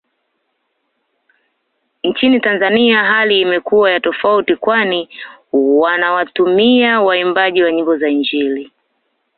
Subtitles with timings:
[2.03, 5.09] Nchini Tanzania hali imekuwa ya tofauti kwani
[5.53, 8.71] wanawatumia waimbaji wa nyimbo za injili